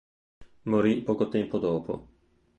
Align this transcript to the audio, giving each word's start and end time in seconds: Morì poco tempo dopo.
Morì 0.63 1.03
poco 1.03 1.27
tempo 1.29 1.59
dopo. 1.59 2.07